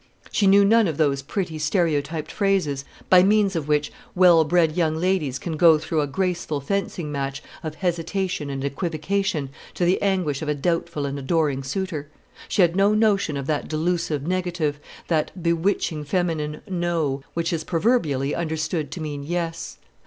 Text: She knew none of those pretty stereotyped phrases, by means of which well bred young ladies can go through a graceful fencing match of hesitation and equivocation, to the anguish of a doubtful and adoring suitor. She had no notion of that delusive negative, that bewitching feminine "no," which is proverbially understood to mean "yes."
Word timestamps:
She 0.31 0.47
knew 0.47 0.65
none 0.65 0.87
of 0.87 0.97
those 0.97 1.21
pretty 1.21 1.59
stereotyped 1.59 2.31
phrases, 2.31 2.83
by 3.07 3.21
means 3.21 3.55
of 3.55 3.67
which 3.67 3.91
well 4.15 4.43
bred 4.43 4.75
young 4.75 4.95
ladies 4.95 5.37
can 5.37 5.55
go 5.57 5.77
through 5.77 6.01
a 6.01 6.07
graceful 6.07 6.59
fencing 6.59 7.11
match 7.11 7.43
of 7.61 7.75
hesitation 7.75 8.49
and 8.49 8.63
equivocation, 8.63 9.51
to 9.75 9.85
the 9.85 10.01
anguish 10.01 10.41
of 10.41 10.49
a 10.49 10.55
doubtful 10.55 11.05
and 11.05 11.19
adoring 11.19 11.61
suitor. 11.61 12.09
She 12.47 12.63
had 12.63 12.75
no 12.75 12.95
notion 12.95 13.37
of 13.37 13.45
that 13.45 13.67
delusive 13.67 14.25
negative, 14.25 14.79
that 15.07 15.39
bewitching 15.43 16.03
feminine 16.05 16.61
"no," 16.67 17.21
which 17.35 17.53
is 17.53 17.63
proverbially 17.63 18.33
understood 18.33 18.89
to 18.93 19.01
mean 19.01 19.21
"yes." 19.21 19.77